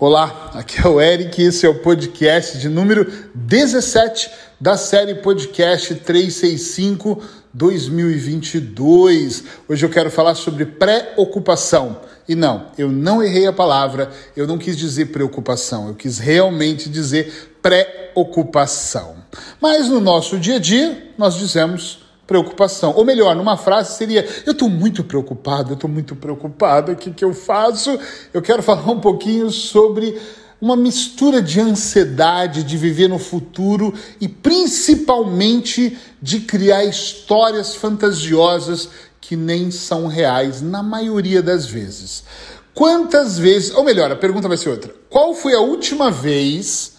Olá, 0.00 0.50
aqui 0.54 0.80
é 0.84 0.88
o 0.88 1.00
Eric 1.00 1.40
e 1.40 1.46
esse 1.46 1.64
é 1.64 1.68
o 1.68 1.76
podcast 1.76 2.58
de 2.58 2.68
número 2.68 3.06
17 3.32 4.28
da 4.60 4.76
série 4.76 5.14
Podcast 5.14 5.94
365 5.94 7.22
2022. 7.52 9.44
Hoje 9.68 9.86
eu 9.86 9.88
quero 9.88 10.10
falar 10.10 10.34
sobre 10.34 10.66
pré-ocupação. 10.66 12.00
E 12.28 12.34
não, 12.34 12.72
eu 12.76 12.90
não 12.90 13.22
errei 13.22 13.46
a 13.46 13.52
palavra, 13.52 14.10
eu 14.36 14.48
não 14.48 14.58
quis 14.58 14.76
dizer 14.76 15.12
preocupação, 15.12 15.86
eu 15.86 15.94
quis 15.94 16.18
realmente 16.18 16.88
dizer 16.90 17.56
pré-ocupação. 17.62 19.14
Mas 19.60 19.88
no 19.88 20.00
nosso 20.00 20.40
dia 20.40 20.56
a 20.56 20.58
dia, 20.58 21.12
nós 21.16 21.36
dizemos 21.36 22.03
preocupação. 22.26 22.92
Ou 22.96 23.04
melhor, 23.04 23.34
numa 23.36 23.56
frase 23.56 23.96
seria: 23.96 24.26
Eu 24.46 24.52
estou 24.52 24.68
muito 24.68 25.04
preocupado, 25.04 25.70
eu 25.70 25.74
estou 25.74 25.90
muito 25.90 26.16
preocupado, 26.16 26.92
o 26.92 26.96
que, 26.96 27.10
que 27.10 27.24
eu 27.24 27.34
faço? 27.34 27.98
Eu 28.32 28.42
quero 28.42 28.62
falar 28.62 28.90
um 28.90 29.00
pouquinho 29.00 29.50
sobre 29.50 30.20
uma 30.60 30.76
mistura 30.76 31.42
de 31.42 31.60
ansiedade 31.60 32.62
de 32.62 32.78
viver 32.78 33.08
no 33.08 33.18
futuro 33.18 33.92
e 34.18 34.26
principalmente 34.26 35.98
de 36.22 36.40
criar 36.40 36.84
histórias 36.84 37.74
fantasiosas 37.74 38.88
que 39.20 39.36
nem 39.36 39.70
são 39.70 40.06
reais 40.06 40.62
na 40.62 40.82
maioria 40.82 41.42
das 41.42 41.66
vezes. 41.66 42.24
Quantas 42.72 43.38
vezes, 43.38 43.74
ou 43.74 43.84
melhor, 43.84 44.10
a 44.10 44.16
pergunta 44.16 44.48
vai 44.48 44.56
ser 44.56 44.70
outra: 44.70 44.94
qual 45.10 45.34
foi 45.34 45.54
a 45.54 45.60
última 45.60 46.10
vez 46.10 46.94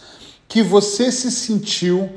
que 0.48 0.62
você 0.62 1.12
se 1.12 1.32
sentiu 1.32 2.10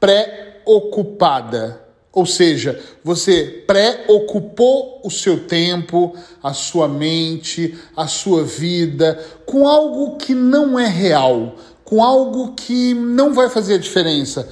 preocupada? 0.00 1.83
Ou 2.14 2.24
seja, 2.24 2.80
você 3.02 3.64
pré-ocupou 3.66 5.00
o 5.02 5.10
seu 5.10 5.48
tempo, 5.48 6.14
a 6.40 6.54
sua 6.54 6.86
mente, 6.86 7.76
a 7.96 8.06
sua 8.06 8.44
vida 8.44 9.18
com 9.44 9.66
algo 9.66 10.16
que 10.16 10.32
não 10.32 10.78
é 10.78 10.86
real, 10.86 11.56
com 11.84 12.02
algo 12.02 12.54
que 12.54 12.94
não 12.94 13.34
vai 13.34 13.48
fazer 13.48 13.74
a 13.74 13.78
diferença, 13.78 14.48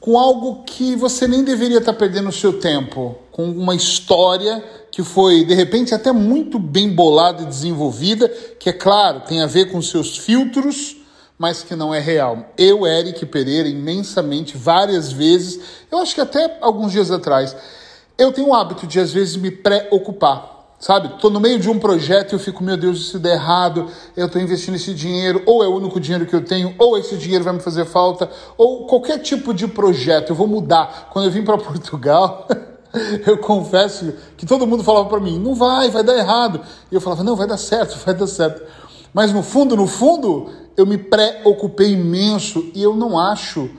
com 0.00 0.18
algo 0.18 0.64
que 0.64 0.96
você 0.96 1.28
nem 1.28 1.44
deveria 1.44 1.78
estar 1.78 1.92
perdendo 1.92 2.30
o 2.30 2.32
seu 2.32 2.58
tempo, 2.58 3.16
com 3.30 3.44
uma 3.44 3.76
história 3.76 4.62
que 4.90 5.04
foi 5.04 5.44
de 5.44 5.54
repente 5.54 5.94
até 5.94 6.10
muito 6.10 6.58
bem 6.58 6.90
bolada 6.90 7.44
e 7.44 7.46
desenvolvida, 7.46 8.28
que 8.58 8.68
é 8.68 8.72
claro, 8.72 9.20
tem 9.20 9.40
a 9.40 9.46
ver 9.46 9.70
com 9.70 9.80
seus 9.80 10.18
filtros 10.18 10.96
mas 11.38 11.62
que 11.62 11.74
não 11.74 11.94
é 11.94 12.00
real. 12.00 12.50
Eu, 12.56 12.86
Eric 12.86 13.26
Pereira, 13.26 13.68
imensamente, 13.68 14.56
várias 14.56 15.12
vezes, 15.12 15.60
eu 15.90 15.98
acho 15.98 16.14
que 16.14 16.20
até 16.20 16.58
alguns 16.60 16.92
dias 16.92 17.10
atrás, 17.10 17.56
eu 18.16 18.32
tenho 18.32 18.48
o 18.48 18.54
hábito 18.54 18.86
de 18.86 19.00
às 19.00 19.12
vezes 19.12 19.36
me 19.36 19.50
preocupar. 19.50 20.52
Sabe, 20.78 21.18
tô 21.18 21.30
no 21.30 21.40
meio 21.40 21.58
de 21.58 21.70
um 21.70 21.78
projeto 21.78 22.32
e 22.32 22.34
eu 22.34 22.38
fico, 22.38 22.62
meu 22.62 22.76
Deus, 22.76 23.08
se 23.08 23.18
der 23.18 23.34
errado, 23.36 23.86
eu 24.14 24.28
tô 24.28 24.38
investindo 24.38 24.74
esse 24.74 24.92
dinheiro, 24.92 25.42
ou 25.46 25.64
é 25.64 25.66
o 25.66 25.74
único 25.74 25.98
dinheiro 25.98 26.26
que 26.26 26.36
eu 26.36 26.44
tenho, 26.44 26.74
ou 26.78 26.98
esse 26.98 27.16
dinheiro 27.16 27.42
vai 27.42 27.54
me 27.54 27.60
fazer 27.60 27.86
falta, 27.86 28.30
ou 28.58 28.86
qualquer 28.86 29.18
tipo 29.18 29.54
de 29.54 29.66
projeto, 29.66 30.30
eu 30.30 30.36
vou 30.36 30.46
mudar. 30.46 31.08
Quando 31.10 31.24
eu 31.24 31.30
vim 31.30 31.42
para 31.42 31.56
Portugal, 31.58 32.46
eu 33.26 33.38
confesso 33.38 34.12
que 34.36 34.44
todo 34.44 34.66
mundo 34.66 34.84
falava 34.84 35.08
para 35.08 35.20
mim, 35.20 35.38
não 35.38 35.54
vai, 35.54 35.90
vai 35.90 36.02
dar 36.02 36.16
errado. 36.16 36.60
E 36.90 36.94
eu 36.94 37.00
falava, 37.00 37.24
não, 37.24 37.34
vai 37.34 37.46
dar 37.46 37.56
certo, 37.56 37.98
vai 38.04 38.14
dar 38.14 38.26
certo. 38.26 38.62
Mas 39.14 39.32
no 39.32 39.44
fundo, 39.44 39.76
no 39.76 39.86
fundo, 39.86 40.50
eu 40.76 40.84
me 40.84 40.98
preocupei 40.98 41.92
imenso 41.92 42.68
e 42.74 42.82
eu 42.82 42.96
não 42.96 43.16
acho 43.16 43.70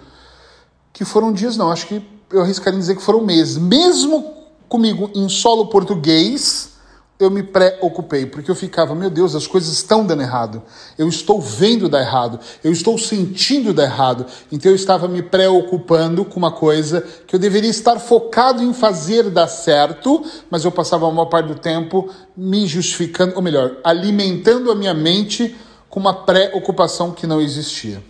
que 0.94 1.04
foram 1.04 1.34
dias, 1.34 1.58
não. 1.58 1.70
Acho 1.70 1.88
que 1.88 2.02
eu 2.32 2.42
arriscaria 2.42 2.80
dizer 2.80 2.96
que 2.96 3.02
foram 3.04 3.22
meses. 3.22 3.58
Mesmo 3.58 4.34
comigo 4.70 5.12
em 5.14 5.28
solo 5.28 5.68
português, 5.68 6.75
eu 7.18 7.32
me 7.32 7.42
preocupei, 7.44 8.26
porque 8.26 8.52
eu 8.52 8.56
ficava, 8.56 8.94
meu 8.94 9.10
Deus, 9.10 9.36
as 9.36 9.48
coisas 9.48 9.72
estão 9.72 10.06
dando 10.06 10.22
errado. 10.22 10.62
Eu 10.98 11.08
estou 11.08 11.40
vendo 11.40 11.88
dar 11.88 12.02
errado. 12.02 12.40
Eu 12.62 12.74
estou 12.74 12.98
sentindo 12.98 13.74
dar 13.74 13.84
errado. 13.84 14.26
Então 14.52 14.70
eu 14.70 14.76
estava 14.76 15.08
me 15.08 15.22
preocupando 15.22 16.26
com 16.26 16.38
uma 16.38 16.52
coisa 16.52 17.02
que 17.26 17.34
eu 17.34 17.40
deveria 17.40 17.70
estar 17.70 18.00
focado 18.00 18.62
em 18.62 18.74
fazer 18.74 19.30
dar 19.30 19.48
certo, 19.48 20.26
mas 20.50 20.66
eu 20.66 20.72
passava 20.72 21.08
a 21.08 21.12
maior 21.12 21.28
parte 21.28 21.48
do 21.48 21.56
tempo 21.56 22.10
me 22.36 22.68
justificando, 22.68 23.36
ou 23.36 23.42
melhor, 23.42 23.78
alimentando 23.82 24.70
a 24.70 24.76
minha 24.76 24.94
mente 24.94 25.56
com 25.90 26.02
uma 26.02 26.14
preocupação 26.26 27.12
que 27.12 27.26
não 27.26 27.40
existia. 27.40 28.04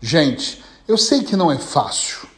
Gente, 0.00 0.62
eu 0.86 0.96
sei 0.96 1.24
que 1.24 1.34
não 1.34 1.50
é 1.50 1.58
fácil. 1.58 2.28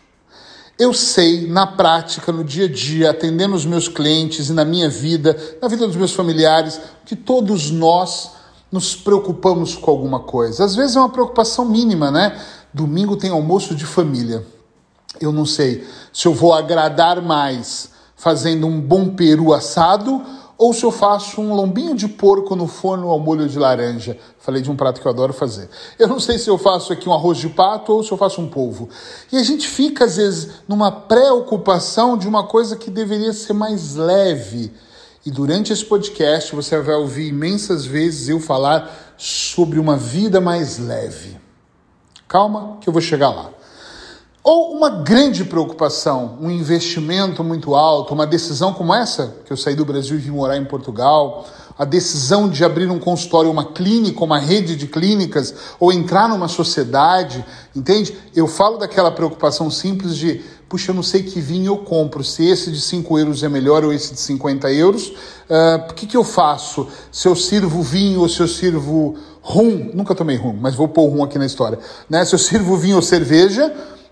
Eu 0.81 0.95
sei, 0.95 1.47
na 1.47 1.67
prática, 1.67 2.33
no 2.33 2.43
dia 2.43 2.65
a 2.65 2.73
dia, 2.73 3.11
atendendo 3.11 3.55
os 3.55 3.67
meus 3.67 3.87
clientes 3.87 4.49
e 4.49 4.55
na 4.55 4.65
minha 4.65 4.89
vida, 4.89 5.37
na 5.61 5.69
vida 5.69 5.87
dos 5.87 5.95
meus 5.95 6.15
familiares, 6.15 6.81
que 7.05 7.15
todos 7.15 7.71
nós 7.71 8.31
nos 8.73 8.97
preocupamos 8.97 9.77
com 9.77 9.91
alguma 9.91 10.21
coisa. 10.21 10.65
Às 10.65 10.75
vezes 10.75 10.97
é 10.97 10.99
uma 10.99 11.11
preocupação 11.11 11.67
mínima, 11.67 12.11
né? 12.11 12.41
Domingo 12.73 13.15
tem 13.15 13.29
almoço 13.31 13.75
de 13.75 13.85
família. 13.85 14.43
Eu 15.21 15.33
não 15.33 15.45
sei 15.45 15.87
se 16.15 16.27
eu 16.27 16.33
vou 16.33 16.55
agradar 16.55 17.21
mais 17.21 17.91
fazendo 18.17 18.67
um 18.67 18.81
bom 18.81 19.11
peru 19.11 19.53
assado 19.53 20.25
ou 20.61 20.75
se 20.75 20.85
eu 20.85 20.91
faço 20.91 21.41
um 21.41 21.55
lombinho 21.55 21.95
de 21.95 22.07
porco 22.07 22.55
no 22.55 22.67
forno 22.67 23.09
ao 23.09 23.19
molho 23.19 23.49
de 23.49 23.59
laranja. 23.59 24.19
Falei 24.39 24.61
de 24.61 24.71
um 24.71 24.77
prato 24.77 25.01
que 25.01 25.07
eu 25.07 25.11
adoro 25.11 25.33
fazer. 25.33 25.71
Eu 25.99 26.07
não 26.07 26.21
sei 26.21 26.39
se 26.39 26.51
eu 26.51 26.59
faço 26.59 26.93
aqui 26.93 27.09
um 27.09 27.15
arroz 27.15 27.39
de 27.39 27.49
pato 27.49 27.95
ou 27.95 28.05
se 28.05 28.13
eu 28.13 28.19
faço 28.19 28.43
um 28.43 28.47
polvo. 28.47 28.87
E 29.33 29.39
a 29.39 29.43
gente 29.43 29.67
fica, 29.67 30.05
às 30.05 30.17
vezes, 30.19 30.51
numa 30.69 30.93
preocupação 30.93 32.15
de 32.15 32.29
uma 32.29 32.47
coisa 32.47 32.77
que 32.77 32.91
deveria 32.91 33.33
ser 33.33 33.55
mais 33.55 33.97
leve. 33.97 34.71
E 35.25 35.31
durante 35.31 35.73
esse 35.73 35.85
podcast 35.87 36.55
você 36.55 36.79
vai 36.79 36.97
ouvir 36.97 37.29
imensas 37.29 37.87
vezes 37.87 38.29
eu 38.29 38.39
falar 38.39 39.15
sobre 39.17 39.79
uma 39.79 39.97
vida 39.97 40.43
mais 40.43 40.79
leve. 40.79 41.41
Calma, 42.29 42.77
que 42.83 42.89
eu 42.89 42.93
vou 42.93 43.01
chegar 43.01 43.31
lá. 43.31 43.51
Ou 44.43 44.75
uma 44.75 44.89
grande 44.89 45.45
preocupação, 45.45 46.39
um 46.41 46.51
investimento 46.51 47.45
muito 47.45 47.75
alto, 47.75 48.15
uma 48.15 48.27
decisão 48.27 48.73
como 48.73 48.95
essa, 48.95 49.37
que 49.45 49.53
eu 49.53 49.57
saí 49.57 49.75
do 49.75 49.85
Brasil 49.85 50.17
e 50.17 50.21
vim 50.21 50.31
morar 50.31 50.57
em 50.57 50.65
Portugal, 50.65 51.47
a 51.79 51.85
decisão 51.85 52.49
de 52.49 52.65
abrir 52.65 52.91
um 52.91 52.99
consultório, 52.99 53.51
uma 53.51 53.67
clínica, 53.67 54.25
uma 54.25 54.39
rede 54.39 54.77
de 54.77 54.87
clínicas, 54.87 55.55
ou 55.79 55.93
entrar 55.93 56.27
numa 56.27 56.49
sociedade, 56.49 57.45
entende? 57.77 58.17
Eu 58.35 58.47
falo 58.47 58.79
daquela 58.79 59.11
preocupação 59.11 59.71
simples 59.71 60.17
de, 60.17 60.43
puxa, 60.71 60.91
eu 60.91 60.95
não 60.95 61.03
sei 61.03 61.23
que 61.23 61.39
vinho 61.39 61.73
eu 61.73 61.79
compro, 61.79 62.25
se 62.25 62.47
esse 62.47 62.71
de 62.71 62.81
5 62.81 63.19
euros 63.19 63.43
é 63.43 63.49
melhor 63.49 63.85
ou 63.85 63.93
esse 63.93 64.15
de 64.15 64.21
50 64.21 64.73
euros, 64.73 65.09
uh, 65.09 65.91
o 65.91 65.95
que, 65.95 66.07
que 66.07 66.17
eu 66.17 66.25
faço? 66.25 66.89
Se 67.13 67.29
eu 67.29 67.37
sirvo 67.37 67.83
vinho 67.83 68.21
ou 68.21 68.29
se 68.29 68.41
eu 68.41 68.49
sirvo 68.49 69.17
rum, 69.43 69.91
nunca 69.93 70.15
tomei 70.15 70.37
rum, 70.37 70.57
mas 70.59 70.75
vou 70.75 70.89
pôr 70.89 71.09
rum 71.09 71.23
aqui 71.23 71.39
na 71.39 71.47
história, 71.47 71.79
né? 72.09 72.25
Se 72.25 72.35
eu 72.35 72.39
sirvo 72.39 72.77
vinho 72.77 72.97
ou 72.97 73.03
cerveja, 73.03 73.71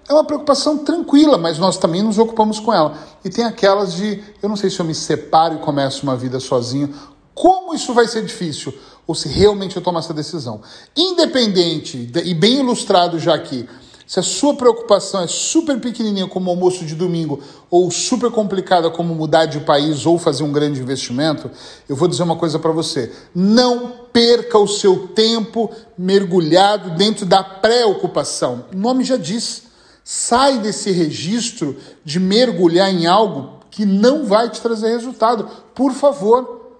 é 0.08 0.12
uma 0.12 0.24
preocupação 0.24 0.78
tranquila, 0.78 1.36
mas 1.36 1.58
nós 1.58 1.76
também 1.76 2.02
nos 2.02 2.18
ocupamos 2.18 2.58
com 2.58 2.72
ela. 2.72 2.96
E 3.24 3.28
tem 3.28 3.44
aquelas 3.44 3.94
de, 3.94 4.22
eu 4.42 4.48
não 4.48 4.56
sei 4.56 4.70
se 4.70 4.80
eu 4.80 4.86
me 4.86 4.94
separo 4.94 5.56
e 5.56 5.58
começo 5.58 6.02
uma 6.02 6.16
vida 6.16 6.40
sozinho, 6.40 6.94
como 7.34 7.74
isso 7.74 7.92
vai 7.92 8.08
ser 8.08 8.24
difícil, 8.24 8.72
ou 9.06 9.14
se 9.14 9.28
realmente 9.28 9.76
eu 9.76 9.82
tomo 9.82 9.98
essa 9.98 10.14
decisão. 10.14 10.60
Independente, 10.96 12.10
e 12.24 12.34
bem 12.34 12.60
ilustrado 12.60 13.18
já 13.18 13.34
aqui, 13.34 13.68
se 14.08 14.18
a 14.18 14.22
sua 14.22 14.54
preocupação 14.54 15.20
é 15.20 15.26
super 15.26 15.78
pequenininha 15.78 16.26
como 16.26 16.48
o 16.48 16.50
almoço 16.50 16.82
de 16.86 16.94
domingo 16.94 17.40
ou 17.70 17.90
super 17.90 18.30
complicada 18.30 18.90
como 18.90 19.14
mudar 19.14 19.44
de 19.44 19.60
país 19.60 20.06
ou 20.06 20.18
fazer 20.18 20.42
um 20.42 20.50
grande 20.50 20.80
investimento, 20.80 21.50
eu 21.86 21.94
vou 21.94 22.08
dizer 22.08 22.22
uma 22.22 22.36
coisa 22.36 22.58
para 22.58 22.72
você. 22.72 23.12
Não 23.34 23.92
perca 24.10 24.58
o 24.58 24.66
seu 24.66 25.08
tempo 25.08 25.70
mergulhado 25.98 26.96
dentro 26.96 27.26
da 27.26 27.44
preocupação. 27.44 28.64
O 28.72 28.78
nome 28.78 29.04
já 29.04 29.18
diz. 29.18 29.67
Sai 30.10 30.60
desse 30.60 30.90
registro 30.90 31.76
de 32.02 32.18
mergulhar 32.18 32.88
em 32.88 33.06
algo 33.06 33.58
que 33.70 33.84
não 33.84 34.24
vai 34.24 34.48
te 34.48 34.58
trazer 34.58 34.88
resultado. 34.88 35.46
Por 35.74 35.92
favor. 35.92 36.72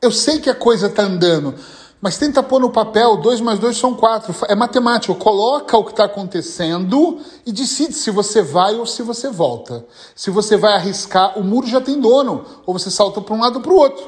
Eu 0.00 0.10
sei 0.10 0.40
que 0.40 0.48
a 0.48 0.54
coisa 0.54 0.86
está 0.86 1.02
andando, 1.02 1.54
mas 2.00 2.16
tenta 2.16 2.42
pôr 2.42 2.58
no 2.58 2.70
papel, 2.70 3.18
2 3.18 3.42
mais 3.42 3.58
2 3.58 3.76
são 3.76 3.94
4. 3.94 4.34
É 4.48 4.54
matemática. 4.54 5.14
Coloca 5.16 5.76
o 5.76 5.84
que 5.84 5.90
está 5.90 6.04
acontecendo 6.06 7.18
e 7.44 7.52
decide 7.52 7.92
se 7.92 8.10
você 8.10 8.40
vai 8.40 8.74
ou 8.76 8.86
se 8.86 9.02
você 9.02 9.28
volta. 9.28 9.84
Se 10.14 10.30
você 10.30 10.56
vai 10.56 10.72
arriscar, 10.72 11.38
o 11.38 11.44
muro 11.44 11.66
já 11.66 11.82
tem 11.82 12.00
dono, 12.00 12.42
ou 12.64 12.72
você 12.72 12.90
salta 12.90 13.20
para 13.20 13.34
um 13.34 13.40
lado 13.40 13.56
ou 13.56 13.62
para 13.62 13.72
o 13.72 13.76
outro. 13.76 14.02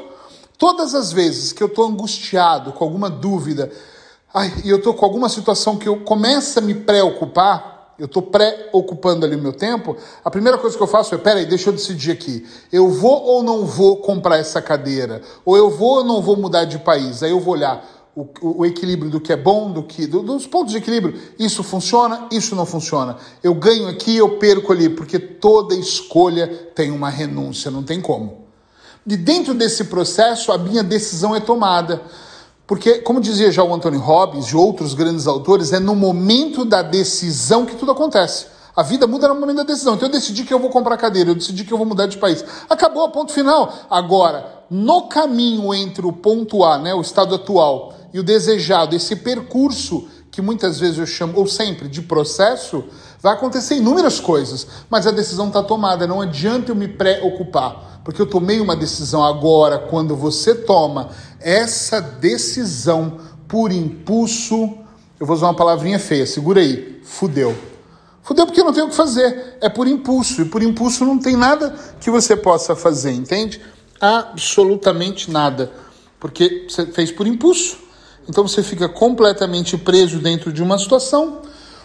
Todas 0.56 0.94
as 0.94 1.12
vezes 1.12 1.52
que 1.52 1.62
eu 1.62 1.66
estou 1.66 1.86
angustiado, 1.86 2.72
com 2.72 2.82
alguma 2.82 3.10
dúvida, 3.10 3.70
ai, 4.32 4.50
e 4.64 4.70
eu 4.70 4.78
estou 4.78 4.94
com 4.94 5.04
alguma 5.04 5.28
situação 5.28 5.76
que 5.76 5.86
eu 5.86 6.00
começo 6.00 6.58
a 6.58 6.62
me 6.62 6.72
preocupar, 6.72 7.77
eu 7.98 8.06
estou 8.06 8.22
pré-ocupando 8.22 9.26
ali 9.26 9.34
o 9.34 9.40
meu 9.40 9.52
tempo, 9.52 9.96
a 10.24 10.30
primeira 10.30 10.56
coisa 10.56 10.76
que 10.76 10.82
eu 10.82 10.86
faço 10.86 11.14
é, 11.14 11.18
peraí, 11.18 11.44
deixa 11.46 11.68
eu 11.68 11.72
decidir 11.72 12.12
aqui. 12.12 12.46
Eu 12.72 12.88
vou 12.88 13.22
ou 13.24 13.42
não 13.42 13.66
vou 13.66 13.96
comprar 13.96 14.38
essa 14.38 14.62
cadeira? 14.62 15.20
Ou 15.44 15.56
eu 15.56 15.68
vou 15.68 15.98
ou 15.98 16.04
não 16.04 16.22
vou 16.22 16.36
mudar 16.36 16.64
de 16.64 16.78
país? 16.78 17.22
Aí 17.22 17.30
eu 17.30 17.40
vou 17.40 17.54
olhar 17.54 17.84
o, 18.14 18.26
o, 18.60 18.66
equilíbrio 18.66 19.10
do 19.10 19.20
que 19.20 19.32
é 19.32 19.36
bom, 19.36 19.72
do 19.72 19.82
que 19.82 20.06
do, 20.06 20.22
dos 20.22 20.46
pontos 20.46 20.72
de 20.72 20.78
equilíbrio. 20.78 21.20
Isso 21.38 21.62
funciona, 21.64 22.28
isso 22.30 22.54
não 22.54 22.66
funciona. 22.66 23.16
Eu 23.42 23.54
ganho 23.54 23.88
aqui, 23.88 24.16
eu 24.16 24.38
perco 24.38 24.72
ali, 24.72 24.88
porque 24.88 25.18
toda 25.18 25.74
escolha 25.74 26.46
tem 26.74 26.90
uma 26.92 27.10
renúncia, 27.10 27.70
não 27.70 27.82
tem 27.82 28.00
como. 28.00 28.46
E 29.06 29.16
dentro 29.16 29.54
desse 29.54 29.84
processo, 29.84 30.52
a 30.52 30.58
minha 30.58 30.82
decisão 30.82 31.34
é 31.34 31.40
tomada. 31.40 32.02
Porque, 32.68 32.98
como 32.98 33.18
dizia 33.18 33.50
já 33.50 33.64
o 33.64 33.74
Anthony 33.74 33.96
Robbins 33.96 34.48
e 34.48 34.56
outros 34.56 34.92
grandes 34.92 35.26
autores, 35.26 35.72
é 35.72 35.80
no 35.80 35.96
momento 35.96 36.66
da 36.66 36.82
decisão 36.82 37.64
que 37.64 37.74
tudo 37.74 37.92
acontece. 37.92 38.44
A 38.76 38.82
vida 38.82 39.06
muda 39.06 39.26
no 39.26 39.34
momento 39.34 39.56
da 39.56 39.62
decisão. 39.62 39.94
Então 39.94 40.06
eu 40.06 40.12
decidi 40.12 40.44
que 40.44 40.52
eu 40.52 40.58
vou 40.58 40.68
comprar 40.68 40.98
cadeira, 40.98 41.30
eu 41.30 41.34
decidi 41.34 41.64
que 41.64 41.72
eu 41.72 41.78
vou 41.78 41.86
mudar 41.86 42.06
de 42.06 42.18
país. 42.18 42.44
Acabou, 42.68 43.08
ponto 43.08 43.32
final. 43.32 43.72
Agora, 43.88 44.64
no 44.68 45.08
caminho 45.08 45.72
entre 45.72 46.06
o 46.06 46.12
ponto 46.12 46.62
A, 46.62 46.76
né, 46.76 46.92
o 46.92 47.00
estado 47.00 47.34
atual, 47.34 47.94
e 48.12 48.20
o 48.20 48.22
desejado, 48.22 48.94
esse 48.94 49.16
percurso 49.16 50.06
que 50.30 50.42
muitas 50.42 50.78
vezes 50.78 50.98
eu 50.98 51.06
chamo, 51.06 51.38
ou 51.38 51.46
sempre, 51.46 51.88
de 51.88 52.02
processo, 52.02 52.84
vai 53.20 53.34
acontecer 53.34 53.76
inúmeras 53.76 54.20
coisas, 54.20 54.66
mas 54.88 55.06
a 55.06 55.10
decisão 55.10 55.48
está 55.48 55.62
tomada. 55.62 56.06
Não 56.06 56.20
adianta 56.20 56.70
eu 56.70 56.76
me 56.76 56.88
preocupar, 56.88 58.00
porque 58.04 58.22
eu 58.22 58.26
tomei 58.26 58.60
uma 58.60 58.76
decisão 58.76 59.24
agora. 59.24 59.78
Quando 59.78 60.16
você 60.16 60.54
toma 60.54 61.10
essa 61.40 62.00
decisão 62.00 63.18
por 63.46 63.72
impulso, 63.72 64.78
eu 65.18 65.26
vou 65.26 65.34
usar 65.34 65.46
uma 65.46 65.54
palavrinha 65.54 65.98
feia, 65.98 66.26
segura 66.26 66.60
aí, 66.60 67.00
fudeu. 67.02 67.56
Fudeu 68.22 68.44
porque 68.44 68.62
não 68.62 68.72
tenho 68.72 68.86
o 68.86 68.90
que 68.90 68.94
fazer, 68.94 69.56
é 69.60 69.70
por 69.70 69.88
impulso, 69.88 70.42
e 70.42 70.44
por 70.44 70.62
impulso 70.62 71.04
não 71.04 71.18
tem 71.18 71.34
nada 71.34 71.74
que 71.98 72.10
você 72.10 72.36
possa 72.36 72.76
fazer, 72.76 73.12
entende? 73.12 73.60
Absolutamente 73.98 75.30
nada, 75.30 75.72
porque 76.20 76.66
você 76.68 76.84
fez 76.86 77.10
por 77.10 77.26
impulso. 77.26 77.78
Então 78.28 78.46
você 78.46 78.62
fica 78.62 78.86
completamente 78.86 79.78
preso 79.78 80.18
dentro 80.18 80.52
de 80.52 80.62
uma 80.62 80.78
situação 80.78 81.40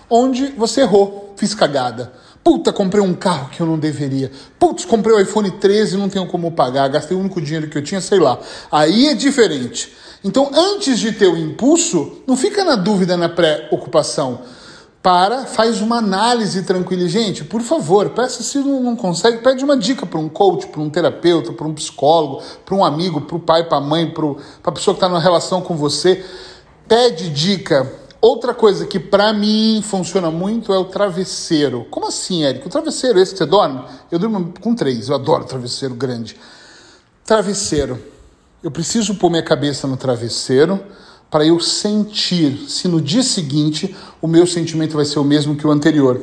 onde 0.10 0.48
você 0.48 0.82
errou, 0.82 1.23
fiz 1.36 1.54
cagada. 1.54 2.14
Puta, 2.44 2.74
comprei 2.74 3.02
um 3.02 3.14
carro 3.14 3.50
que 3.50 3.62
eu 3.62 3.66
não 3.66 3.80
deveria. 3.80 4.30
Putz, 4.60 4.84
comprei 4.84 5.16
o 5.16 5.20
iPhone 5.20 5.50
13 5.50 5.96
e 5.96 5.98
não 5.98 6.10
tenho 6.10 6.28
como 6.28 6.52
pagar. 6.52 6.90
Gastei 6.90 7.16
o 7.16 7.20
único 7.20 7.42
dinheiro 7.42 7.70
que 7.70 7.78
eu 7.78 7.82
tinha, 7.82 8.02
sei 8.02 8.20
lá. 8.20 8.38
Aí 8.70 9.08
é 9.08 9.14
diferente. 9.14 9.94
Então, 10.24 10.52
antes 10.54 11.00
de 11.00 11.14
ter 11.14 11.28
o 11.28 11.38
impulso, 11.38 12.22
não 12.28 12.36
fica 12.36 12.66
na 12.66 12.76
dúvida, 12.76 13.16
na 13.16 13.30
preocupação. 13.30 14.42
Para, 15.02 15.46
faz 15.46 15.82
uma 15.82 15.98
análise 15.98 16.64
tranquila. 16.64 17.08
Gente, 17.08 17.44
por 17.44 17.62
favor, 17.62 18.10
peça 18.10 18.42
se 18.44 18.58
não, 18.58 18.82
não 18.82 18.96
consegue, 18.96 19.40
pede 19.40 19.64
uma 19.64 19.76
dica 19.76 20.06
para 20.06 20.20
um 20.20 20.30
coach, 20.30 20.68
para 20.68 20.82
um 20.82 20.90
terapeuta, 20.90 21.52
para 21.52 21.68
um 21.68 21.74
psicólogo, 21.74 22.42
para 22.66 22.76
um 22.76 22.86
amigo, 22.86 23.20
para 23.22 23.36
o 23.36 23.40
pai, 23.40 23.66
para 23.66 23.80
a 23.80 23.82
mãe, 23.82 24.10
para 24.12 24.26
a 24.64 24.72
pessoa 24.72 24.96
que 24.96 25.04
está 25.04 25.10
na 25.10 25.20
relação 25.20 25.62
com 25.62 25.76
você. 25.76 26.24
Pede 26.88 27.30
dica 27.30 28.03
Outra 28.24 28.54
coisa 28.54 28.86
que 28.86 29.02
para 29.02 29.34
mim 29.34 29.84
funciona 29.84 30.32
muito 30.32 30.72
é 30.72 30.78
o 30.78 30.86
travesseiro. 30.86 31.86
Como 31.92 32.08
assim, 32.08 32.46
Érico? 32.46 32.68
O 32.68 32.72
travesseiro 32.72 33.20
esse 33.20 33.34
que 33.34 33.40
você 33.40 33.46
dorme? 33.46 33.84
Eu 34.10 34.18
durmo 34.18 34.54
com 34.62 34.74
três, 34.74 35.10
eu 35.10 35.16
adoro 35.16 35.44
travesseiro 35.44 35.94
grande. 35.94 36.40
Travesseiro. 37.26 38.00
Eu 38.64 38.72
preciso 38.72 39.16
pôr 39.16 39.30
minha 39.30 39.44
cabeça 39.44 39.88
no 39.88 39.98
travesseiro 39.98 40.82
para 41.30 41.46
eu 41.46 41.60
sentir 41.60 42.70
se 42.70 42.88
no 42.88 43.02
dia 43.02 43.24
seguinte 43.24 43.94
o 44.22 44.28
meu 44.30 44.48
sentimento 44.48 44.96
vai 44.96 45.04
ser 45.04 45.20
o 45.20 45.24
mesmo 45.26 45.58
que 45.58 45.68
o 45.68 45.72
anterior. 45.72 46.22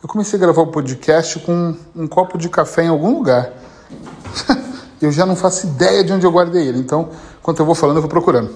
Eu 0.00 0.08
comecei 0.08 0.38
a 0.38 0.40
gravar 0.40 0.62
o 0.62 0.68
podcast 0.68 1.40
com 1.40 1.76
um 1.96 2.06
copo 2.06 2.38
de 2.38 2.48
café 2.48 2.84
em 2.84 2.88
algum 2.88 3.12
lugar. 3.12 3.52
eu 5.02 5.10
já 5.10 5.26
não 5.26 5.34
faço 5.34 5.66
ideia 5.66 6.04
de 6.04 6.12
onde 6.12 6.24
eu 6.24 6.30
guardei 6.30 6.68
ele, 6.68 6.78
então, 6.78 7.08
enquanto 7.40 7.58
eu 7.58 7.66
vou 7.66 7.74
falando, 7.74 7.96
eu 7.96 8.02
vou 8.02 8.08
procurando. 8.08 8.54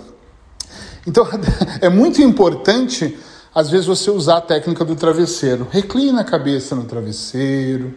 Então 1.09 1.27
é 1.81 1.89
muito 1.89 2.21
importante, 2.21 3.19
às 3.55 3.71
vezes, 3.71 3.87
você 3.87 4.11
usar 4.11 4.37
a 4.37 4.41
técnica 4.43 4.85
do 4.85 4.95
travesseiro. 4.95 5.67
Reclina 5.71 6.21
a 6.21 6.25
cabeça 6.25 6.75
no 6.75 6.85
travesseiro, 6.85 7.95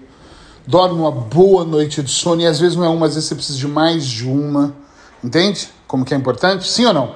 dorme 0.65 0.97
uma 0.97 1.11
boa 1.11 1.65
noite 1.65 2.01
de 2.01 2.09
sono, 2.09 2.41
e 2.41 2.47
às 2.47 2.57
vezes 2.57 2.77
não 2.77 2.85
é 2.85 2.89
uma, 2.89 3.05
às 3.05 3.15
vezes 3.15 3.27
você 3.27 3.35
precisa 3.35 3.57
de 3.57 3.67
mais 3.67 4.05
de 4.05 4.25
uma. 4.25 4.73
Entende? 5.21 5.69
Como 5.85 6.05
que 6.05 6.13
é 6.13 6.17
importante? 6.17 6.67
Sim 6.67 6.85
ou 6.85 6.93
não? 6.93 7.15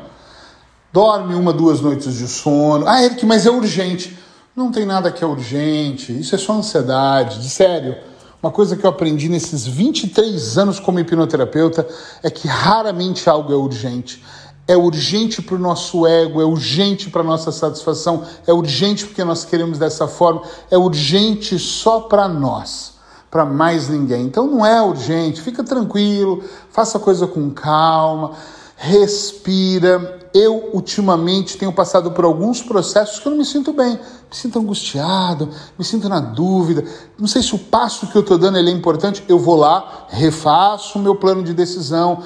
Dorme 0.91 1.33
uma, 1.33 1.53
duas 1.53 1.79
noites 1.79 2.13
de 2.13 2.27
sono. 2.27 2.85
Ah, 2.87 3.01
Eric, 3.01 3.25
mas 3.25 3.45
é 3.45 3.49
urgente. 3.49 4.17
Não 4.55 4.71
tem 4.71 4.85
nada 4.85 5.11
que 5.11 5.23
é 5.23 5.27
urgente. 5.27 6.17
Isso 6.17 6.35
é 6.35 6.37
só 6.37 6.53
ansiedade. 6.53 7.39
De 7.39 7.49
sério. 7.49 7.95
Uma 8.43 8.51
coisa 8.51 8.75
que 8.75 8.85
eu 8.85 8.89
aprendi 8.89 9.27
nesses 9.27 9.65
23 9.65 10.57
anos 10.57 10.79
como 10.79 10.99
hipnoterapeuta 10.99 11.87
é 12.21 12.29
que 12.29 12.47
raramente 12.47 13.29
algo 13.29 13.51
é 13.51 13.55
urgente 13.55 14.21
é 14.67 14.75
urgente 14.75 15.41
para 15.41 15.55
o 15.55 15.59
nosso 15.59 16.07
ego, 16.07 16.41
é 16.41 16.45
urgente 16.45 17.09
para 17.09 17.21
a 17.21 17.25
nossa 17.25 17.51
satisfação, 17.51 18.23
é 18.47 18.53
urgente 18.53 19.05
porque 19.05 19.23
nós 19.23 19.45
queremos 19.45 19.77
dessa 19.77 20.07
forma, 20.07 20.41
é 20.71 20.77
urgente 20.77 21.59
só 21.59 22.01
para 22.01 22.27
nós, 22.27 22.93
para 23.29 23.45
mais 23.45 23.89
ninguém. 23.89 24.23
Então 24.23 24.47
não 24.47 24.65
é 24.65 24.81
urgente, 24.81 25.41
fica 25.41 25.63
tranquilo, 25.63 26.43
faça 26.71 26.97
a 26.97 27.01
coisa 27.01 27.27
com 27.27 27.51
calma, 27.51 28.31
respira. 28.75 30.23
Eu, 30.33 30.71
ultimamente, 30.73 31.57
tenho 31.57 31.71
passado 31.71 32.11
por 32.11 32.25
alguns 32.25 32.61
processos 32.61 33.19
que 33.19 33.27
eu 33.27 33.31
não 33.31 33.37
me 33.37 33.45
sinto 33.45 33.71
bem, 33.71 33.93
me 33.93 34.35
sinto 34.35 34.59
angustiado, 34.59 35.47
me 35.77 35.85
sinto 35.85 36.09
na 36.09 36.19
dúvida. 36.19 36.83
Não 37.17 37.27
sei 37.27 37.41
se 37.41 37.55
o 37.55 37.59
passo 37.59 38.07
que 38.07 38.17
eu 38.17 38.21
estou 38.21 38.37
dando 38.37 38.57
é 38.57 38.61
importante. 38.69 39.23
Eu 39.29 39.39
vou 39.39 39.55
lá, 39.55 40.07
refaço 40.09 40.99
o 40.99 41.01
meu 41.01 41.15
plano 41.15 41.41
de 41.41 41.53
decisão 41.53 42.21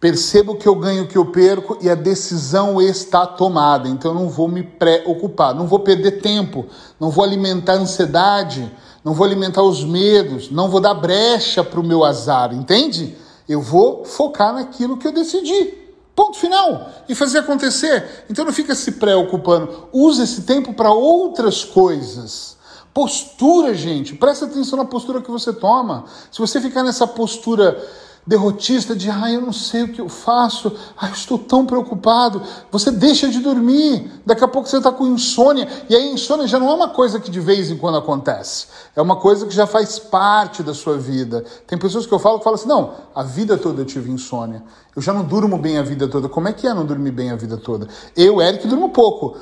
Percebo 0.00 0.56
que 0.56 0.66
eu 0.66 0.74
ganho, 0.74 1.06
que 1.06 1.18
eu 1.18 1.26
perco 1.26 1.76
e 1.82 1.90
a 1.90 1.94
decisão 1.94 2.80
está 2.80 3.26
tomada. 3.26 3.86
Então 3.86 4.12
eu 4.12 4.14
não 4.18 4.30
vou 4.30 4.48
me 4.48 4.62
preocupar, 4.62 5.54
não 5.54 5.66
vou 5.66 5.80
perder 5.80 6.22
tempo, 6.22 6.64
não 6.98 7.10
vou 7.10 7.22
alimentar 7.22 7.74
ansiedade, 7.74 8.72
não 9.04 9.12
vou 9.12 9.26
alimentar 9.26 9.62
os 9.62 9.84
medos, 9.84 10.50
não 10.50 10.70
vou 10.70 10.80
dar 10.80 10.94
brecha 10.94 11.62
para 11.62 11.78
o 11.78 11.84
meu 11.84 12.02
azar, 12.02 12.54
entende? 12.54 13.14
Eu 13.46 13.60
vou 13.60 14.06
focar 14.06 14.54
naquilo 14.54 14.96
que 14.96 15.06
eu 15.06 15.12
decidi. 15.12 15.74
Ponto 16.14 16.38
final. 16.38 16.88
E 17.06 17.14
fazer 17.14 17.38
acontecer. 17.38 18.24
Então 18.30 18.44
não 18.44 18.52
fica 18.52 18.74
se 18.74 18.92
preocupando. 18.92 19.88
Use 19.92 20.22
esse 20.22 20.42
tempo 20.42 20.72
para 20.72 20.92
outras 20.92 21.62
coisas. 21.62 22.56
Postura, 22.94 23.74
gente. 23.74 24.14
Presta 24.14 24.46
atenção 24.46 24.78
na 24.78 24.84
postura 24.84 25.20
que 25.20 25.30
você 25.30 25.52
toma. 25.52 26.04
Se 26.30 26.38
você 26.38 26.60
ficar 26.60 26.82
nessa 26.82 27.06
postura 27.06 27.78
derrotista 28.26 28.94
de 28.94 29.10
ah, 29.10 29.30
eu 29.30 29.40
não 29.40 29.52
sei 29.52 29.82
o 29.82 29.88
que 29.88 30.00
eu 30.00 30.08
faço, 30.08 30.76
ah, 30.96 31.08
eu 31.08 31.12
estou 31.12 31.38
tão 31.38 31.64
preocupado. 31.64 32.42
Você 32.70 32.90
deixa 32.90 33.28
de 33.28 33.40
dormir, 33.40 34.10
daqui 34.24 34.44
a 34.44 34.48
pouco 34.48 34.68
você 34.68 34.76
está 34.76 34.92
com 34.92 35.06
insônia, 35.06 35.66
e 35.88 35.96
aí 35.96 36.12
insônia 36.12 36.46
já 36.46 36.58
não 36.58 36.70
é 36.70 36.74
uma 36.74 36.88
coisa 36.88 37.18
que 37.18 37.30
de 37.30 37.40
vez 37.40 37.70
em 37.70 37.76
quando 37.76 37.98
acontece, 37.98 38.66
é 38.94 39.00
uma 39.00 39.16
coisa 39.16 39.46
que 39.46 39.54
já 39.54 39.66
faz 39.66 39.98
parte 39.98 40.62
da 40.62 40.74
sua 40.74 40.96
vida. 40.96 41.44
Tem 41.66 41.78
pessoas 41.78 42.06
que 42.06 42.12
eu 42.12 42.18
falo 42.18 42.38
que 42.38 42.44
falam 42.44 42.58
assim: 42.58 42.68
não, 42.68 42.92
a 43.14 43.22
vida 43.22 43.56
toda 43.56 43.82
eu 43.82 43.86
tive 43.86 44.10
insônia, 44.10 44.62
eu 44.94 45.02
já 45.02 45.12
não 45.12 45.24
durmo 45.24 45.56
bem 45.58 45.78
a 45.78 45.82
vida 45.82 46.06
toda. 46.06 46.28
Como 46.28 46.48
é 46.48 46.52
que 46.52 46.66
é 46.66 46.74
não 46.74 46.84
dormir 46.84 47.12
bem 47.12 47.30
a 47.30 47.36
vida 47.36 47.56
toda? 47.56 47.88
Eu, 48.16 48.40
Eric, 48.40 48.66
durmo 48.68 48.90
pouco, 48.90 49.36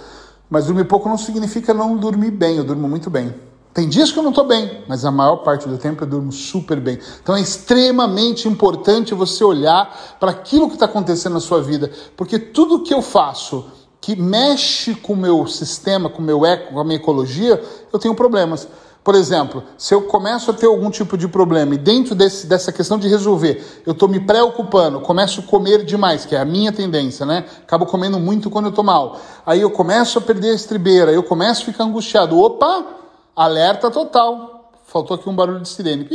mas 0.48 0.66
dormir 0.66 0.84
pouco 0.84 1.08
não 1.08 1.18
significa 1.18 1.74
não 1.74 1.96
dormir 1.96 2.30
bem, 2.30 2.56
eu 2.56 2.64
durmo 2.64 2.88
muito 2.88 3.10
bem. 3.10 3.47
Tem 3.78 3.88
dias 3.88 4.10
que 4.10 4.18
eu 4.18 4.24
não 4.24 4.30
estou 4.30 4.44
bem, 4.44 4.82
mas 4.88 5.04
a 5.04 5.10
maior 5.12 5.36
parte 5.36 5.68
do 5.68 5.78
tempo 5.78 6.02
eu 6.02 6.08
durmo 6.08 6.32
super 6.32 6.80
bem. 6.80 6.98
Então 7.22 7.36
é 7.36 7.40
extremamente 7.40 8.48
importante 8.48 9.14
você 9.14 9.44
olhar 9.44 10.16
para 10.18 10.32
aquilo 10.32 10.66
que 10.66 10.74
está 10.74 10.86
acontecendo 10.86 11.34
na 11.34 11.40
sua 11.40 11.62
vida, 11.62 11.88
porque 12.16 12.40
tudo 12.40 12.82
que 12.82 12.92
eu 12.92 13.00
faço 13.00 13.66
que 14.00 14.16
mexe 14.16 14.96
com 14.96 15.12
o 15.12 15.16
meu 15.16 15.46
sistema, 15.46 16.10
com 16.10 16.20
o 16.20 16.24
meu 16.24 16.44
eco, 16.44 16.74
com 16.74 16.80
a 16.80 16.82
minha 16.82 16.96
ecologia, 16.96 17.62
eu 17.92 18.00
tenho 18.00 18.16
problemas. 18.16 18.66
Por 19.04 19.14
exemplo, 19.14 19.62
se 19.76 19.94
eu 19.94 20.02
começo 20.02 20.50
a 20.50 20.54
ter 20.54 20.66
algum 20.66 20.90
tipo 20.90 21.16
de 21.16 21.28
problema 21.28 21.76
e 21.76 21.78
dentro 21.78 22.16
desse, 22.16 22.48
dessa 22.48 22.72
questão 22.72 22.98
de 22.98 23.06
resolver, 23.06 23.64
eu 23.86 23.92
estou 23.92 24.08
me 24.08 24.18
preocupando, 24.18 24.98
começo 25.02 25.38
a 25.38 25.44
comer 25.44 25.84
demais, 25.84 26.26
que 26.26 26.34
é 26.34 26.40
a 26.40 26.44
minha 26.44 26.72
tendência, 26.72 27.24
né? 27.24 27.44
Acabo 27.62 27.86
comendo 27.86 28.18
muito 28.18 28.50
quando 28.50 28.64
eu 28.64 28.70
estou 28.70 28.82
mal. 28.82 29.20
Aí 29.46 29.60
eu 29.60 29.70
começo 29.70 30.18
a 30.18 30.20
perder 30.20 30.50
a 30.50 30.54
estribeira, 30.54 31.12
eu 31.12 31.22
começo 31.22 31.62
a 31.62 31.66
ficar 31.66 31.84
angustiado. 31.84 32.36
Opa! 32.36 32.97
Alerta 33.38 33.88
total. 33.88 34.72
Faltou 34.84 35.14
aqui 35.14 35.28
um 35.28 35.34
barulho 35.36 35.60
de 35.60 35.68
sirene. 35.68 36.08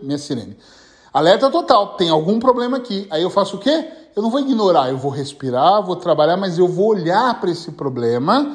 minha 0.00 0.18
sirene. 0.18 0.56
Alerta 1.12 1.50
total. 1.50 1.96
Tem 1.96 2.10
algum 2.10 2.38
problema 2.38 2.76
aqui. 2.76 3.08
Aí 3.10 3.22
eu 3.22 3.28
faço 3.28 3.56
o 3.56 3.58
quê? 3.58 3.88
Eu 4.14 4.22
não 4.22 4.30
vou 4.30 4.38
ignorar. 4.38 4.88
Eu 4.88 4.96
vou 4.96 5.10
respirar, 5.10 5.82
vou 5.82 5.96
trabalhar, 5.96 6.36
mas 6.36 6.58
eu 6.58 6.68
vou 6.68 6.90
olhar 6.90 7.40
para 7.40 7.50
esse 7.50 7.72
problema 7.72 8.54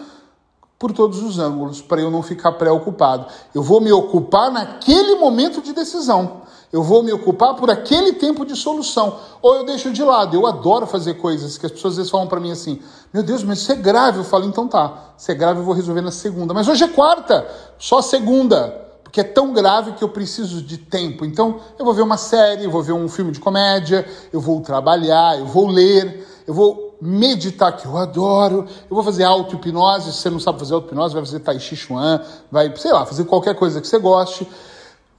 por 0.80 0.92
todos 0.92 1.24
os 1.24 1.40
ângulos, 1.40 1.82
para 1.82 2.02
eu 2.02 2.12
não 2.12 2.22
ficar 2.22 2.52
preocupado. 2.54 3.26
Eu 3.54 3.64
vou 3.64 3.82
me 3.82 3.92
ocupar 3.92 4.52
naquele 4.52 5.16
momento 5.16 5.62
de 5.62 5.74
decisão. 5.74 6.42
Eu 6.72 6.84
vou 6.84 7.02
me 7.02 7.12
ocupar 7.14 7.56
por 7.56 7.70
aquele 7.70 8.14
tempo 8.14 8.46
de 8.46 8.56
solução. 8.56 9.16
Ou 9.42 9.56
eu 9.56 9.66
deixo 9.66 9.92
de 9.92 10.04
lado. 10.04 10.36
Eu 10.36 10.46
adoro 10.46 10.86
fazer 10.86 11.16
coisas 11.16 11.58
que 11.58 11.66
as 11.66 11.72
pessoas 11.72 11.94
às 11.94 11.98
vezes 11.98 12.12
falam 12.12 12.28
para 12.28 12.40
mim 12.40 12.52
assim: 12.52 12.82
Meu 13.14 13.24
Deus, 13.24 13.44
mas 13.44 13.60
isso 13.60 13.72
é 13.72 13.76
grave. 13.76 14.20
Eu 14.20 14.24
falo: 14.24 14.46
Então 14.46 14.68
tá, 14.68 15.14
se 15.18 15.32
é 15.32 15.36
grave 15.36 15.60
eu 15.60 15.64
vou 15.64 15.74
resolver 15.74 16.02
na 16.02 16.12
segunda. 16.12 16.54
Mas 16.54 16.68
hoje 16.68 16.84
é 16.84 16.88
quarta, 16.88 17.48
só 17.80 18.02
segunda. 18.02 18.86
Porque 19.02 19.22
é 19.22 19.24
tão 19.24 19.54
grave 19.54 19.94
que 19.94 20.04
eu 20.04 20.10
preciso 20.10 20.62
de 20.62 20.78
tempo. 20.78 21.24
Então 21.24 21.62
eu 21.80 21.86
vou 21.86 21.94
ver 21.94 22.02
uma 22.02 22.18
série, 22.18 22.66
eu 22.66 22.72
vou 22.72 22.84
ver 22.84 22.92
um 22.92 23.08
filme 23.08 23.32
de 23.32 23.40
comédia, 23.40 24.06
eu 24.34 24.42
vou 24.42 24.60
trabalhar, 24.60 25.40
eu 25.40 25.46
vou 25.46 25.68
ler, 25.68 26.28
eu 26.46 26.54
vou 26.54 26.87
meditar, 27.02 27.76
que 27.76 27.86
eu 27.86 27.98
adoro, 27.98 28.66
eu 28.90 28.96
vou 28.96 29.04
fazer 29.04 29.24
auto-hipnose. 29.24 30.12
Se 30.12 30.20
você 30.20 30.30
não 30.30 30.40
sabe 30.40 30.60
fazer 30.60 30.74
auto-hipnose, 30.74 31.14
vai 31.14 31.26
fazer 31.26 31.40
Tai 31.40 31.60
Chi 31.60 31.76
Chuan, 31.76 32.22
vai, 32.52 32.76
sei 32.76 32.92
lá, 32.92 33.06
fazer 33.06 33.26
qualquer 33.26 33.56
coisa 33.56 33.80
que 33.82 33.88
você 33.88 34.00
goste 34.00 34.48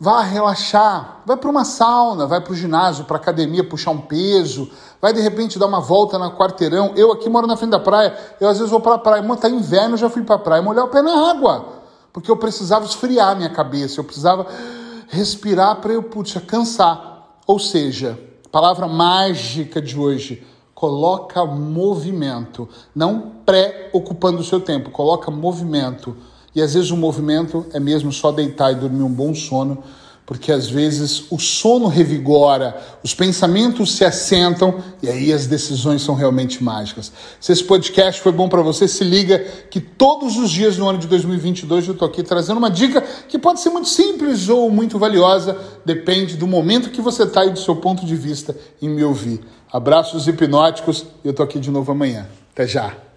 Vá 0.01 0.23
relaxar, 0.23 1.23
vai 1.27 1.37
para 1.37 1.51
uma 1.51 1.65
sauna, 1.65 2.25
vai 2.25 2.41
para 2.41 2.53
o 2.53 2.57
ginásio, 2.57 3.05
para 3.05 3.17
academia, 3.17 3.69
puxar 3.69 3.91
um 3.91 4.01
peso, 4.01 4.71
vai 5.03 5.13
de 5.13 5.21
repente 5.21 5.59
dar 5.59 5.67
uma 5.67 5.81
volta 5.81 6.17
na 6.17 6.31
quarteirão. 6.31 6.93
Eu 6.95 7.11
aqui 7.11 7.29
moro 7.29 7.49
na 7.49 7.57
frente 7.57 7.73
da 7.73 7.81
praia, 7.81 8.17
eu 8.41 8.49
às 8.49 8.59
vezes 8.59 8.71
vou 8.71 8.81
para 8.81 8.95
a 8.95 8.99
praia, 8.99 9.23
mano, 9.23 9.41
tá 9.41 9.49
inverno, 9.49 9.95
eu 9.95 9.99
já 9.99 10.09
fui 10.09 10.23
para 10.23 10.37
a 10.37 10.39
praia, 10.39 10.63
molhar 10.63 10.85
o 10.85 10.89
pé 10.89 11.03
na 11.03 11.31
água, 11.31 11.67
porque 12.13 12.31
eu 12.31 12.37
precisava 12.37 12.85
esfriar 12.85 13.35
minha 13.35 13.51
cabeça, 13.51 13.99
eu 13.99 14.05
precisava 14.05 14.47
respirar 15.09 15.81
para 15.81 15.93
eu, 15.93 16.03
putz, 16.05 16.33
cansar. 16.47 17.41
Ou 17.45 17.59
seja, 17.59 18.17
palavra 18.53 18.87
mágica 18.87 19.83
de 19.83 19.99
hoje, 19.99 20.47
coloca 20.79 21.45
movimento, 21.45 22.69
não 22.95 23.33
pré-ocupando 23.45 24.39
o 24.39 24.45
seu 24.45 24.61
tempo, 24.61 24.93
coloca 24.93 25.29
movimento. 25.29 26.17
E 26.55 26.63
às 26.63 26.75
vezes 26.75 26.93
o 26.93 26.97
movimento 26.97 27.67
é 27.73 27.81
mesmo 27.81 28.13
só 28.13 28.31
deitar 28.31 28.71
e 28.71 28.77
dormir 28.77 29.03
um 29.03 29.13
bom 29.13 29.35
sono, 29.35 29.83
porque 30.29 30.53
às 30.53 30.69
vezes 30.69 31.25
o 31.31 31.39
sono 31.39 31.87
revigora, 31.87 32.79
os 33.03 33.15
pensamentos 33.15 33.95
se 33.95 34.05
assentam 34.05 34.85
e 35.03 35.09
aí 35.09 35.33
as 35.33 35.47
decisões 35.47 36.03
são 36.03 36.15
realmente 36.15 36.63
mágicas. 36.63 37.11
Se 37.41 37.51
esse 37.51 37.65
podcast 37.65 38.21
foi 38.21 38.31
bom 38.31 38.47
para 38.47 38.61
você, 38.61 38.87
se 38.87 39.03
liga 39.05 39.39
que 39.71 39.81
todos 39.81 40.37
os 40.37 40.51
dias 40.51 40.77
no 40.77 40.87
ano 40.87 40.99
de 40.99 41.07
2022 41.07 41.87
eu 41.87 41.95
estou 41.95 42.07
aqui 42.07 42.23
trazendo 42.23 42.59
uma 42.59 42.71
dica 42.71 43.01
que 43.27 43.39
pode 43.39 43.61
ser 43.61 43.71
muito 43.71 43.89
simples 43.89 44.51
ou 44.51 44.71
muito 44.71 44.99
valiosa, 44.99 45.59
depende 45.83 46.37
do 46.37 46.47
momento 46.47 46.91
que 46.91 47.01
você 47.01 47.23
está 47.23 47.47
e 47.47 47.51
do 47.51 47.59
seu 47.59 47.77
ponto 47.77 48.05
de 48.05 48.15
vista 48.15 48.55
em 48.83 48.91
me 48.91 49.03
ouvir. 49.03 49.41
Abraços 49.73 50.29
hipnóticos 50.29 51.07
eu 51.25 51.31
estou 51.31 51.43
aqui 51.43 51.59
de 51.59 51.71
novo 51.71 51.91
amanhã. 51.91 52.29
Até 52.53 52.67
já! 52.67 53.08